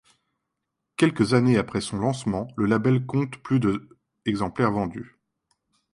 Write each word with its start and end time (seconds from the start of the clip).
Quelques 0.97 1.35
années 1.35 1.59
après 1.59 1.79
son 1.79 1.99
lancement, 1.99 2.47
le 2.57 2.65
label 2.65 3.05
compte 3.05 3.37
plus 3.43 3.59
de 3.59 3.87
exemplaires 4.25 4.71
vendus. 4.71 5.19